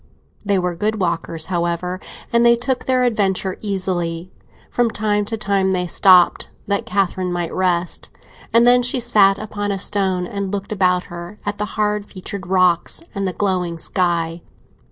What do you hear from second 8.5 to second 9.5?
and then she sat